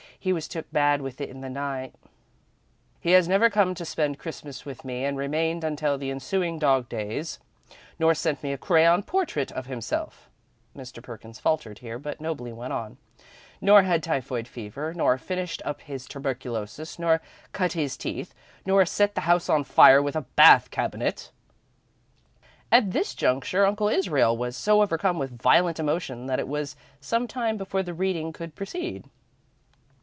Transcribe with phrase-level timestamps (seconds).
[0.23, 1.95] "He was took bad with it in the night."
[2.99, 6.87] "He has never come to spend Christmas with me and remained until the ensuing dog
[6.87, 7.39] days,
[7.97, 10.29] nor sent me a crayon portrait of himself"
[10.77, 11.01] Mr.
[11.01, 12.97] Perkins faltered here, but nobly went on
[13.61, 17.19] "nor had typhoid fever, nor finished up his tuberculosis, nor
[17.51, 21.31] cut teeth, nor set the house on fire with a bath cabinet"
[22.71, 27.27] At this juncture Uncle Israel was so overcome with violent emotion that it was some
[27.27, 29.09] time before the reading could proceed.